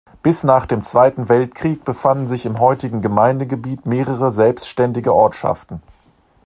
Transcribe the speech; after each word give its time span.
Bis 0.23 0.43
nach 0.43 0.65
dem 0.65 0.81
Zweiten 0.81 1.29
Weltkrieg 1.29 1.85
befanden 1.85 2.27
sich 2.27 2.47
im 2.47 2.59
heutigen 2.59 3.03
Gemeindegebiet 3.03 3.85
mehrere 3.85 4.31
selbstständige 4.31 5.13
Ortschaften. 5.13 5.79